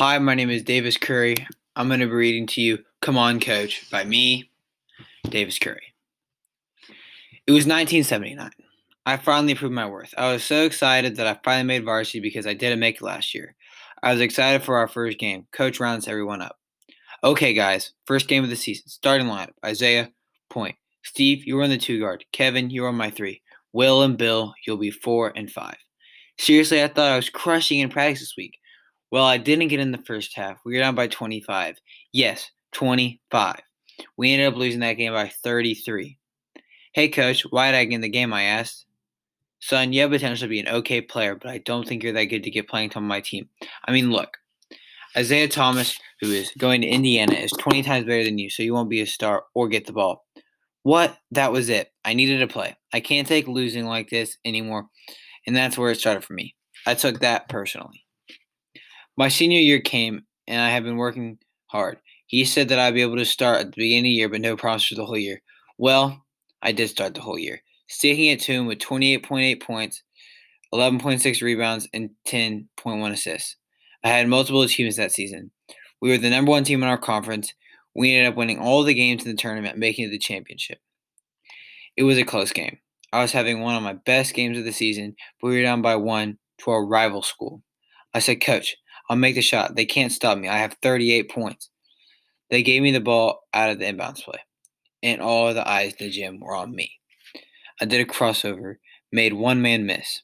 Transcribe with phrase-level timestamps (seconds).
[0.00, 1.36] Hi, my name is Davis Curry.
[1.76, 4.50] I'm going to be reading to you Come On Coach by me,
[5.24, 5.92] Davis Curry.
[7.46, 8.50] It was 1979.
[9.04, 10.14] I finally proved my worth.
[10.16, 13.34] I was so excited that I finally made varsity because I didn't make it last
[13.34, 13.54] year.
[14.02, 15.46] I was excited for our first game.
[15.52, 16.56] Coach rounds everyone up.
[17.22, 18.88] Okay, guys, first game of the season.
[18.88, 20.10] Starting lineup Isiah,
[20.48, 20.76] point.
[21.02, 22.24] Steve, you are on the two guard.
[22.32, 23.42] Kevin, you are on my three.
[23.74, 25.76] Will and Bill, you'll be four and five.
[26.38, 28.56] Seriously, I thought I was crushing in practice this week.
[29.10, 30.58] Well, I didn't get in the first half.
[30.64, 31.78] We were down by 25.
[32.12, 33.60] Yes, 25.
[34.16, 36.16] We ended up losing that game by 33.
[36.92, 38.32] Hey, coach, why did I get in the game?
[38.32, 38.86] I asked.
[39.60, 42.24] Son, you have potential to be an okay player, but I don't think you're that
[42.24, 43.48] good to get playing time on my team.
[43.84, 44.38] I mean, look,
[45.16, 48.72] Isiah Thomas, who is going to Indiana, is 20 times better than you, so you
[48.72, 50.24] won't be a star or get the ball.
[50.82, 51.18] What?
[51.32, 51.92] That was it.
[52.04, 52.76] I needed to play.
[52.92, 54.86] I can't take losing like this anymore,
[55.46, 56.54] and that's where it started for me.
[56.86, 58.04] I took that personally.
[59.20, 61.98] My senior year came, and I have been working hard.
[62.26, 64.40] He said that I'd be able to start at the beginning of the year, but
[64.40, 65.42] no promise for the whole year.
[65.76, 66.24] Well,
[66.62, 70.02] I did start the whole year, sticking it to him with 28.8 points,
[70.72, 73.56] 11.6 rebounds, and 10.1 assists.
[74.02, 75.50] I had multiple achievements that season.
[76.00, 77.52] We were the number one team in our conference.
[77.94, 80.78] We ended up winning all the games in the tournament, making it the championship.
[81.94, 82.78] It was a close game.
[83.12, 85.82] I was having one of my best games of the season, but we were down
[85.82, 87.62] by one to our rival school.
[88.14, 88.76] I said, Coach,
[89.10, 89.74] I'll make the shot.
[89.74, 90.48] They can't stop me.
[90.48, 91.68] I have 38 points.
[92.48, 94.38] They gave me the ball out of the inbounds play,
[95.02, 96.92] and all the eyes in the gym were on me.
[97.80, 98.76] I did a crossover,
[99.10, 100.22] made one man miss,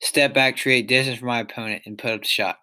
[0.00, 2.56] step back, create distance for my opponent, and put up the shot.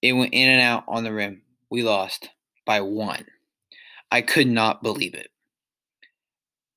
[0.00, 1.42] It went in and out on the rim.
[1.70, 2.30] We lost
[2.64, 3.26] by one.
[4.10, 5.28] I could not believe it.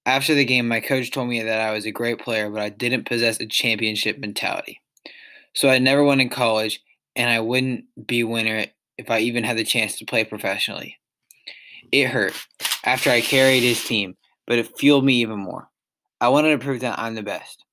[0.06, 2.68] After the game, my coach told me that I was a great player, but I
[2.68, 4.81] didn't possess a championship mentality.
[5.53, 6.81] So I never went in college
[7.16, 8.66] and I wouldn't be winner
[8.97, 11.00] if I even had the chance to play professionally.
[11.91, 12.34] It hurt
[12.85, 14.16] after I carried his team,
[14.47, 15.69] but it fueled me even more.
[16.19, 17.66] I wanted to prove that I'm the best.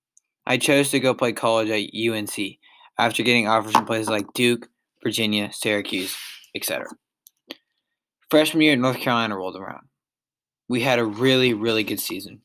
[0.46, 2.58] I chose to go play college at UNC
[2.98, 4.68] after getting offers from places like Duke,
[5.02, 6.16] Virginia, Syracuse,
[6.54, 6.86] etc.
[8.30, 9.86] Freshman year North Carolina rolled around.
[10.68, 12.42] We had a really, really good season.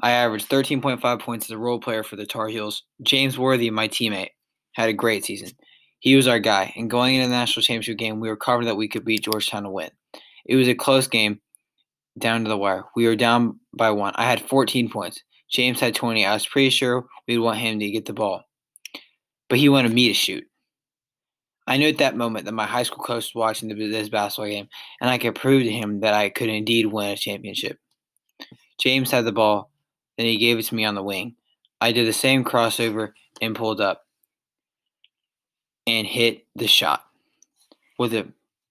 [0.00, 2.84] I averaged 13.5 points as a role player for the Tar Heels.
[3.02, 4.30] James Worthy, my teammate,
[4.72, 5.50] had a great season.
[6.00, 8.78] He was our guy, and going into the national championship game, we were confident that
[8.78, 9.90] we could beat Georgetown to win.
[10.46, 11.40] It was a close game
[12.18, 12.84] down to the wire.
[12.94, 14.12] We were down by one.
[14.16, 15.22] I had 14 points.
[15.50, 16.24] James had 20.
[16.24, 18.44] I was pretty sure we'd want him to get the ball,
[19.48, 20.44] but he wanted me to shoot.
[21.66, 24.68] I knew at that moment that my high school coach was watching this basketball game,
[25.00, 27.78] and I could prove to him that I could indeed win a championship.
[28.78, 29.70] James had the ball,
[30.16, 31.34] then he gave it to me on the wing.
[31.80, 34.07] I did the same crossover and pulled up
[35.88, 37.06] and hit the shot
[37.98, 38.28] with a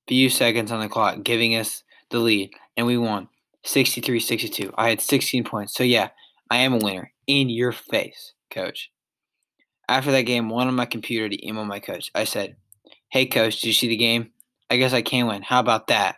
[0.07, 3.28] few seconds on the clock, giving us the lead, and we won
[3.63, 4.72] 63 62.
[4.78, 5.73] I had 16 points.
[5.73, 6.09] So, yeah,
[6.50, 7.11] I am a winner.
[7.25, 8.91] In your face, coach.
[9.89, 12.11] After that game, one on my computer to email my coach.
[12.13, 12.55] I said,
[13.09, 14.31] Hey, coach, did you see the game?
[14.69, 15.41] I guess I can win.
[15.41, 16.17] How about that?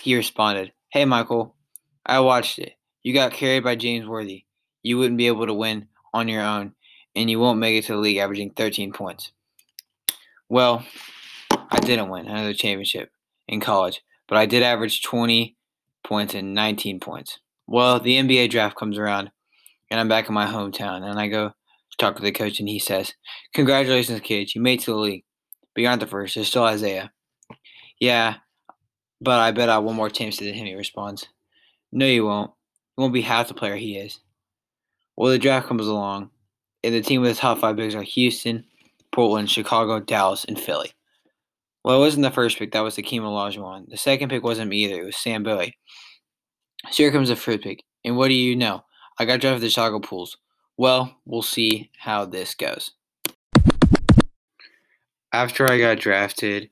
[0.00, 1.56] He responded, Hey, Michael,
[2.04, 2.74] I watched it.
[3.02, 4.44] You got carried by James Worthy.
[4.82, 6.74] You wouldn't be able to win on your own,
[7.16, 9.32] and you won't make it to the league averaging 13 points.
[10.50, 10.84] Well,
[11.52, 13.08] I didn't win another championship
[13.46, 15.56] in college, but I did average 20
[16.02, 17.38] points and 19 points.
[17.68, 19.30] Well, the NBA draft comes around,
[19.92, 21.52] and I'm back in my hometown, and I go
[21.98, 23.14] talk to the coach, and he says,
[23.54, 25.24] Congratulations, kids, you made to the league.
[25.72, 26.34] But you're not the first.
[26.34, 27.12] There's still Isiah.
[28.00, 28.34] Yeah,
[29.20, 31.28] but I bet I have one more chance than him, he responds.
[31.92, 32.50] No, you won't.
[32.98, 34.18] You won't be half the player he is.
[35.16, 36.30] Well, the draft comes along,
[36.82, 38.64] and the team with the top five picks are Houston,
[39.12, 40.92] Portland, Chicago, Dallas, and Philly.
[41.84, 42.72] Well, it wasn't the first pick.
[42.72, 43.88] That was Hakeem Olajuwon.
[43.88, 45.02] The second pick wasn't me either.
[45.02, 45.76] It was Sam Bowie.
[46.90, 47.82] So here comes the first pick.
[48.04, 48.84] And what do you know?
[49.18, 50.36] I got drafted to the Chicago Bulls.
[50.76, 52.92] Well, we'll see how this goes.
[55.32, 56.70] After I got drafted,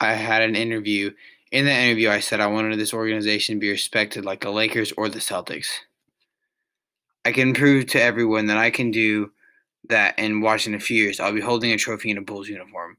[0.00, 1.12] I had an interview.
[1.52, 4.92] In that interview, I said I wanted this organization to be respected like the Lakers
[4.96, 5.68] or the Celtics.
[7.24, 9.32] I can prove to everyone that I can do
[9.88, 12.96] that in a few years, I'll be holding a trophy in a Bulls uniform.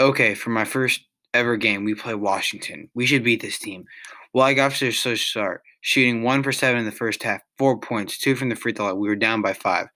[0.00, 1.00] Okay, for my first
[1.34, 2.90] ever game, we play Washington.
[2.94, 3.84] We should beat this team.
[4.32, 7.78] Well, I got to such start, shooting one for seven in the first half, four
[7.78, 8.98] points, two from the free throw line.
[8.98, 9.88] We were down by five.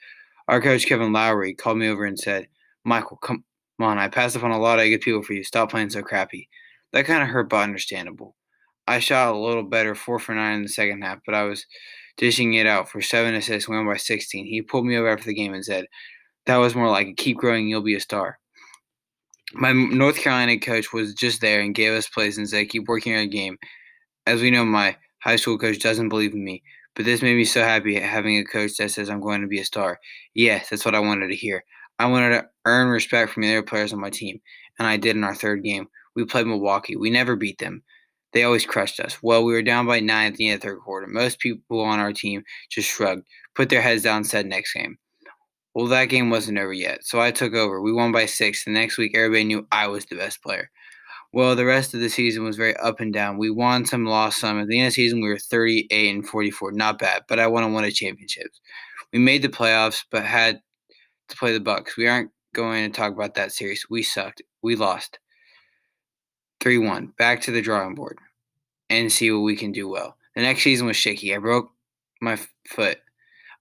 [0.48, 2.48] Our coach Kevin Lowry called me over and said,
[2.84, 3.44] "Michael, come
[3.78, 3.98] on.
[3.98, 5.44] I passed up on a lot of good people for you.
[5.44, 6.48] Stop playing so crappy."
[6.92, 8.36] That kind of hurt, but understandable.
[8.86, 11.66] I shot a little better, four for nine in the second half, but I was
[12.16, 14.46] dishing it out for seven assists, went by 16.
[14.46, 15.86] He pulled me over after the game and said,
[16.46, 18.38] that was more like keep growing, you'll be a star.
[19.54, 23.14] My North Carolina coach was just there and gave us plays and said, keep working
[23.14, 23.58] on a game.
[24.26, 26.62] As we know, my high school coach doesn't believe in me,
[26.94, 29.60] but this made me so happy having a coach that says I'm going to be
[29.60, 29.98] a star.
[30.34, 31.64] Yes, that's what I wanted to hear.
[31.98, 34.40] I wanted to earn respect from the other players on my team,
[34.78, 35.86] and I did in our third game.
[36.16, 36.96] We played Milwaukee.
[36.96, 37.82] We never beat them.
[38.32, 39.18] They always crushed us.
[39.22, 41.06] Well, we were down by nine at the end of the third quarter.
[41.06, 44.98] Most people on our team just shrugged, put their heads down, said next game.
[45.74, 47.80] Well, that game wasn't over yet, so I took over.
[47.80, 48.64] We won by six.
[48.64, 50.70] The next week, everybody knew I was the best player.
[51.32, 53.38] Well, the rest of the season was very up and down.
[53.38, 54.60] We won some, lost some.
[54.60, 56.72] At the end of the season, we were 38 and 44.
[56.72, 58.48] Not bad, but I want to win a championship.
[59.14, 60.60] We made the playoffs, but had
[61.28, 61.96] to play the Bucks.
[61.96, 63.86] We aren't going to talk about that series.
[63.88, 64.42] We sucked.
[64.62, 65.18] We lost.
[66.60, 67.14] 3 1.
[67.18, 68.18] Back to the drawing board
[68.90, 70.16] and see what we can do well.
[70.36, 71.34] The next season was shaky.
[71.34, 71.70] I broke
[72.20, 72.38] my
[72.68, 72.98] foot.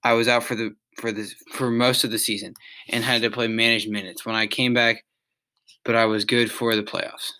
[0.03, 2.53] I was out for the for the for most of the season
[2.87, 5.03] and had to play managed minutes when I came back,
[5.83, 7.31] but I was good for the playoffs.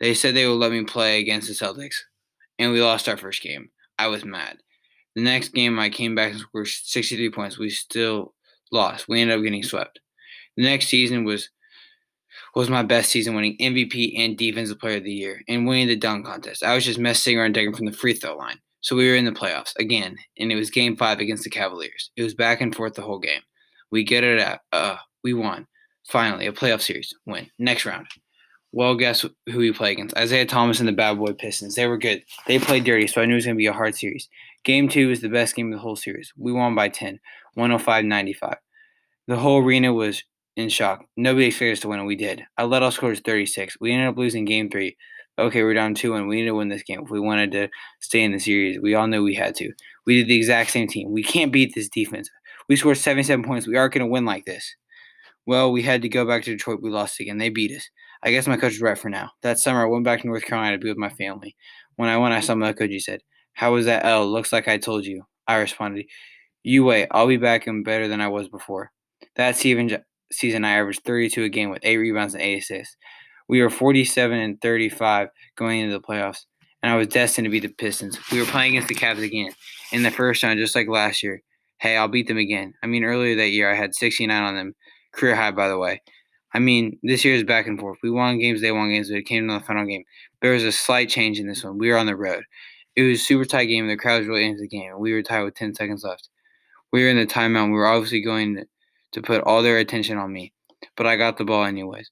[0.00, 1.96] They said they would let me play against the Celtics,
[2.58, 3.70] and we lost our first game.
[3.98, 4.58] I was mad.
[5.14, 7.58] The next game, I came back and scored 63 points.
[7.58, 8.34] We still
[8.70, 9.08] lost.
[9.08, 10.00] We ended up getting swept.
[10.56, 11.50] The next season was
[12.54, 15.96] was my best season, winning MVP and Defensive Player of the Year and winning the
[15.96, 16.62] dunk contest.
[16.62, 18.58] I was just messing around digging from the free throw line.
[18.80, 22.10] So we were in the playoffs again, and it was Game Five against the Cavaliers.
[22.16, 23.42] It was back and forth the whole game.
[23.90, 24.60] We get it out.
[24.72, 25.66] Uh, we won.
[26.08, 27.50] Finally, a playoff series win.
[27.58, 28.06] Next round.
[28.72, 30.16] Well, guess who we play against?
[30.16, 31.74] Isiah Thomas and the Bad Boy Pistons.
[31.74, 32.22] They were good.
[32.46, 34.28] They played dirty, so I knew it was going to be a hard series.
[34.62, 36.32] Game two was the best game of the whole series.
[36.36, 37.18] We won by 10,
[37.54, 38.56] 105 95.
[39.26, 40.22] The whole arena was
[40.56, 41.04] in shock.
[41.16, 42.42] Nobody expected us to win, and we did.
[42.58, 43.78] I led all scores 36.
[43.80, 44.96] We ended up losing game three.
[45.38, 47.02] Okay, we're down 2 and we need to win this game.
[47.04, 47.68] If we wanted to
[48.00, 49.72] stay in the series, we all knew we had to.
[50.04, 51.12] We did the exact same team.
[51.12, 52.28] We can't beat this defense.
[52.68, 53.68] We scored 77 points.
[53.68, 54.74] We aren't going to win like this.
[55.46, 56.80] Well, we had to go back to Detroit.
[56.82, 57.38] We lost again.
[57.38, 57.88] They beat us.
[58.24, 59.30] I guess my coach is right for now.
[59.42, 61.54] That summer, I went back to North Carolina to be with my family.
[61.94, 62.90] When I went, I saw my coach.
[62.90, 63.20] He said,
[63.52, 64.26] How was that L?
[64.26, 65.22] Looks like I told you.
[65.46, 66.06] I responded,
[66.64, 67.06] You wait.
[67.12, 68.90] I'll be back and better than I was before.
[69.36, 69.98] That season,
[70.32, 72.96] season I averaged 32 a game with 8 rebounds and 8 assists.
[73.48, 76.44] We were 47 and 35 going into the playoffs,
[76.82, 78.18] and I was destined to beat the Pistons.
[78.30, 79.52] We were playing against the Cavs again
[79.92, 81.42] in the first round, just like last year.
[81.78, 82.74] Hey, I'll beat them again.
[82.82, 84.74] I mean, earlier that year, I had 69 on them.
[85.12, 86.02] Career high, by the way.
[86.52, 87.98] I mean, this year is back and forth.
[88.02, 90.04] We won games, they won games, but it came to the final game.
[90.42, 91.78] There was a slight change in this one.
[91.78, 92.44] We were on the road.
[92.96, 93.86] It was a super tight game.
[93.86, 96.28] The crowd was really into the game, and we were tied with 10 seconds left.
[96.92, 97.66] We were in the timeout.
[97.66, 98.64] We were obviously going
[99.12, 100.52] to put all their attention on me,
[100.96, 102.10] but I got the ball anyways.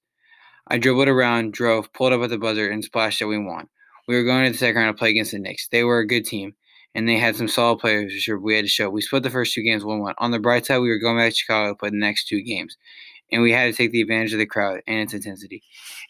[0.68, 3.68] I dribbled around, drove, pulled up at the buzzer, and splashed that we won.
[4.08, 5.68] We were going to the second round to play against the Knicks.
[5.68, 6.54] They were a good team,
[6.94, 8.88] and they had some solid players we had to show.
[8.90, 10.14] We split the first two games 1 1.
[10.18, 12.42] On the bright side, we were going back to Chicago to play the next two
[12.42, 12.76] games
[13.30, 15.62] and we had to take the advantage of the crowd and its intensity.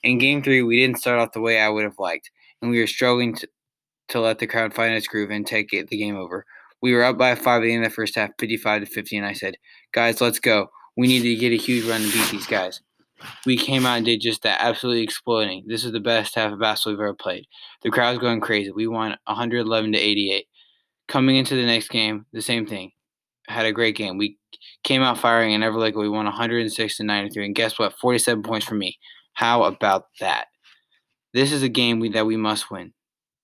[0.03, 2.31] In game three, we didn't start off the way I would have liked,
[2.61, 3.49] and we were struggling to,
[4.09, 6.45] to let the crowd find its groove and take it, the game over.
[6.83, 9.17] We were up by five at the end of the first half, 55 to 50,
[9.17, 9.57] and I said,
[9.93, 10.69] Guys, let's go.
[10.97, 12.81] We need to get a huge run to beat these guys.
[13.45, 15.65] We came out and did just that, absolutely exploding.
[15.67, 17.47] This is the best half of basketball we've ever played.
[17.83, 18.71] The crowd's going crazy.
[18.71, 20.47] We won 111 to 88.
[21.09, 22.93] Coming into the next game, the same thing.
[23.49, 24.19] Had a great game.
[24.19, 24.39] We
[24.83, 27.47] came out firing and never like we won 106 to 93.
[27.47, 27.95] And guess what?
[27.99, 28.99] 47 points for me.
[29.35, 30.47] How about that?
[31.33, 32.93] This is a game we, that we must win.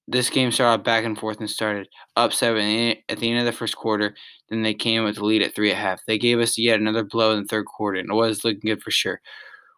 [0.08, 3.52] This game started back and forth and started up seven at the end of the
[3.52, 4.16] first quarter.
[4.48, 6.00] Then they came with the lead at three at half.
[6.06, 8.82] They gave us yet another blow in the third quarter, and it was looking good
[8.82, 9.20] for sure.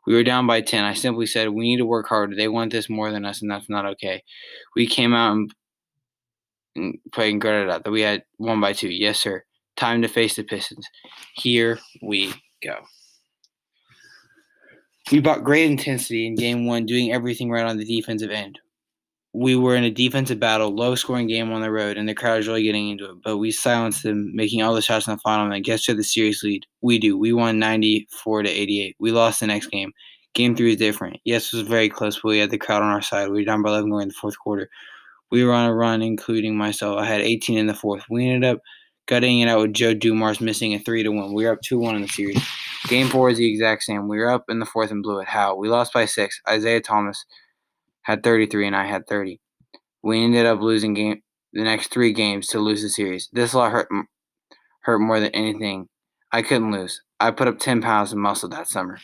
[0.06, 0.84] We were down by 10.
[0.84, 2.36] I simply said, We need to work harder.
[2.36, 4.22] They want this more than us, and that's not okay.
[4.76, 5.54] We came out and,
[6.76, 8.88] and played and out that we had one by two.
[8.88, 9.44] Yes, sir.
[9.76, 10.86] Time to face the Pistons.
[11.34, 12.32] Here we
[12.62, 12.76] go.
[15.10, 18.58] We brought great intensity in game one, doing everything right on the defensive end.
[19.34, 22.38] We were in a defensive battle, low scoring game on the road, and the crowd
[22.38, 23.16] was really getting into it.
[23.24, 26.04] But we silenced them, making all the shots in the final and gets to the
[26.04, 26.64] series lead.
[26.82, 27.18] We do.
[27.18, 28.96] We won 94 to 88.
[29.00, 29.92] We lost the next game.
[30.34, 31.18] Game three is different.
[31.24, 33.28] Yes, it was very close, but we had the crowd on our side.
[33.28, 34.70] We were down by 11 going in the fourth quarter.
[35.30, 36.98] We were on a run, including myself.
[36.98, 38.04] I had 18 in the fourth.
[38.08, 38.60] We ended up
[39.06, 41.34] gutting it out with Joe Dumars missing a three to one.
[41.34, 42.42] We were up two one in the series.
[42.88, 44.08] Game four is the exact same.
[44.08, 45.28] We were up in the fourth and blew it.
[45.28, 45.56] How?
[45.56, 46.40] We lost by six.
[46.52, 47.24] Isiah Thomas
[48.04, 49.40] had 33 and I had 30.
[50.02, 53.28] We ended up losing game the next three games to lose the series.
[53.32, 53.88] This lot hurt
[54.82, 55.88] hurt more than anything.
[56.32, 57.02] I couldn't lose.
[57.20, 58.98] I put up 10 pounds of muscle that summer.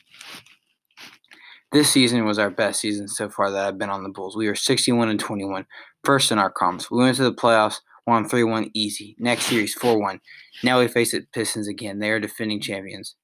[1.72, 4.36] This season was our best season so far that I've been on the Bulls.
[4.36, 5.66] We were 61 and 21,
[6.04, 6.90] first in our comps.
[6.90, 9.14] We went to the playoffs won 3 1 easy.
[9.18, 10.20] Next series, 4 1.
[10.64, 12.00] Now we face the Pistons again.
[12.00, 13.14] They are defending champions.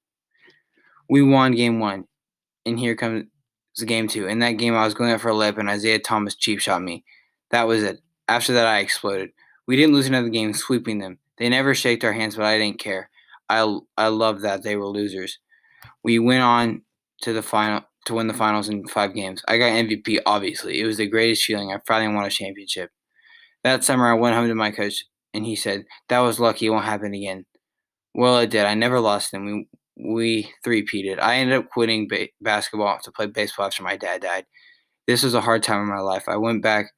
[1.09, 2.04] We won game one.
[2.64, 3.25] And here comes
[3.76, 4.26] was game two.
[4.26, 6.83] In that game, I was going up for a lip, and Isiah Thomas cheap shot
[6.83, 7.04] me.
[7.50, 8.00] That was it.
[8.28, 9.30] After that, I exploded.
[9.66, 11.18] We didn't lose another game sweeping them.
[11.38, 13.11] They never shaked our hands, but I didn't care.
[13.49, 15.38] I I loved that they were losers.
[16.02, 16.83] We went on
[17.23, 19.42] to the final to win the finals in five games.
[19.49, 20.21] I got MVP.
[20.26, 21.71] Obviously, it was the greatest feeling.
[21.73, 22.90] I finally won a championship.
[23.64, 25.04] That summer, I went home to my coach,
[25.35, 26.66] and he said, "That was lucky.
[26.66, 27.47] It won't happen again."
[28.14, 28.64] Well, it did.
[28.66, 29.47] I never lost them.
[29.47, 31.19] We we three-peated.
[31.21, 34.47] I ended up quitting ba- basketball to play baseball after my dad died.
[35.07, 36.25] This was a hard time in my life.
[36.29, 36.93] I went back,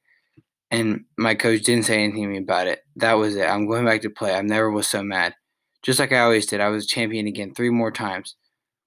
[0.71, 2.81] and my coach didn't say anything to me about it.
[2.95, 3.45] That was it.
[3.45, 4.33] I'm going back to play.
[4.33, 5.35] I never was so mad.
[5.83, 8.35] Just like I always did, I was champion again three more times.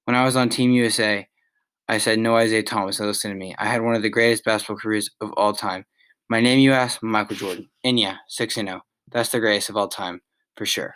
[0.05, 1.27] When I was on Team USA,
[1.89, 3.01] I said no Isiah Thomas.
[3.01, 3.55] Listen to me.
[3.59, 5.85] I had one of the greatest basketball careers of all time.
[6.29, 7.69] My name, you ask, Michael Jordan.
[7.85, 8.81] And yeah, 6 0.
[9.11, 10.21] That's the greatest of all time,
[10.57, 10.95] for sure.